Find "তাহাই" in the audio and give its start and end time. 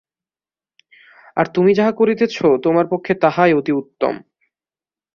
3.23-3.51